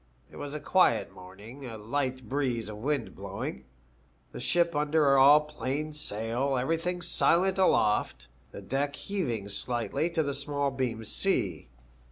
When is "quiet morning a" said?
0.59-1.77